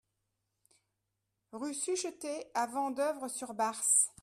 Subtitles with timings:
[1.53, 4.09] Rue Suchetet à Vendeuvre-sur-Barse